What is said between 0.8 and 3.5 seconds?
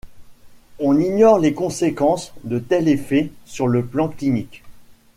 ignore les conséquences de tels effets